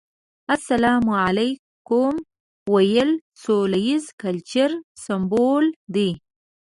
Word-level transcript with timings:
السلام 0.55 1.05
عليکم 1.23 2.13
ويل 2.75 3.11
سوله 3.43 3.79
ييز 3.89 4.05
کلچر 4.23 4.71
سمبول 5.05 5.65
دی. 5.95 6.09